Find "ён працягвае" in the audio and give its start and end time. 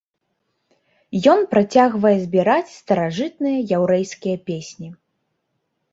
1.33-2.15